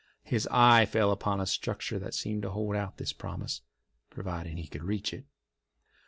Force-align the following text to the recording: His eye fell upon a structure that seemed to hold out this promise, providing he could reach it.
His 0.23 0.47
eye 0.49 0.87
fell 0.87 1.11
upon 1.11 1.39
a 1.39 1.45
structure 1.45 1.99
that 1.99 2.15
seemed 2.15 2.41
to 2.41 2.49
hold 2.49 2.75
out 2.75 2.97
this 2.97 3.13
promise, 3.13 3.61
providing 4.09 4.57
he 4.57 4.65
could 4.65 4.83
reach 4.83 5.13
it. 5.13 5.25